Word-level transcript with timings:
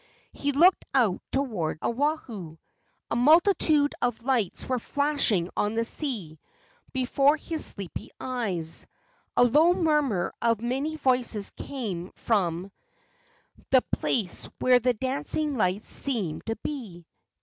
He 0.33 0.51
looked 0.51 0.83
out 0.95 1.21
toward 1.31 1.77
Oahu. 1.83 2.57
A 3.11 3.15
multitude 3.15 3.93
of 4.01 4.23
lights 4.23 4.67
were 4.67 4.79
flashing 4.79 5.47
on 5.55 5.75
the 5.75 5.85
sea 5.85 6.39
before 6.91 7.37
his 7.37 7.63
sleepy 7.63 8.09
eyes. 8.19 8.87
A 9.37 9.43
low 9.43 9.73
murmur 9.75 10.33
of 10.41 10.59
many 10.59 10.95
voices 10.95 11.51
came 11.51 12.11
from 12.15 12.71
the 13.69 13.83
place 13.93 14.49
where 14.57 14.79
the 14.79 14.93
dancing 14.95 15.55
lights 15.55 15.89
seemed 15.89 16.47
to 16.47 16.55
be. 16.63 17.05